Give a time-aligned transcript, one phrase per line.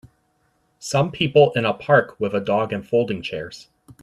[0.79, 3.67] Some people in a park with a dog and folding chairs.